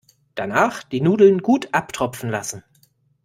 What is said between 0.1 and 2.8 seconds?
Danach die Nudeln gut abtropfen lassen.